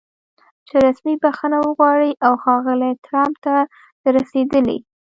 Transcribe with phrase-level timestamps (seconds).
[0.67, 3.55] چې رسمي بښنه وغواړي او ښاغلي ټرمپ ته
[4.01, 4.77] د رسېدلي